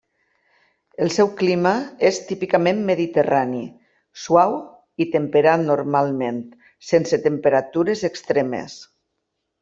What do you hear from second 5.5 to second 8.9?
normalment sense temperatures extremes.